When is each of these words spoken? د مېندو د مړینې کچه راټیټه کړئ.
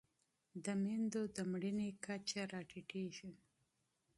د 0.63 0.65
مېندو 0.81 1.21
د 1.35 1.37
مړینې 1.51 1.89
کچه 2.05 2.41
راټیټه 2.51 3.01
کړئ. 3.15 3.33